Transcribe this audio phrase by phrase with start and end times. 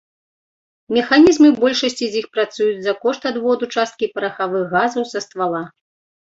[0.95, 5.63] Механізмы большасці з іх працуюць за кошт адводу часткі парахавых газаў са ствала.